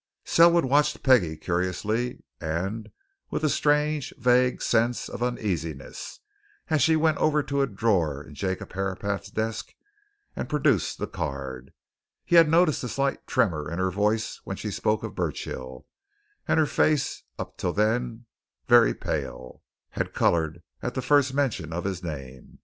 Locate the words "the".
10.97-11.05, 20.95-21.03